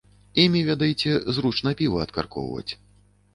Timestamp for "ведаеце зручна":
0.69-1.75